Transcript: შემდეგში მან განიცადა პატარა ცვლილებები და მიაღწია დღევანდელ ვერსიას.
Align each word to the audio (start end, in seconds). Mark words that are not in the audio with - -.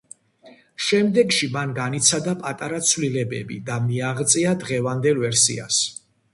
შემდეგში 0.85 1.49
მან 1.57 1.75
განიცადა 1.75 2.33
პატარა 2.47 2.81
ცვლილებები 2.93 3.61
და 3.71 3.79
მიაღწია 3.87 4.59
დღევანდელ 4.67 5.25
ვერსიას. 5.29 5.83